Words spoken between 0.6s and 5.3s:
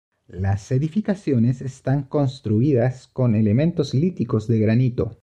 edificaciones están construidas con elementos líticos de granito.